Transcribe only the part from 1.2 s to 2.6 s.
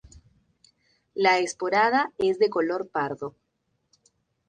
esporada es de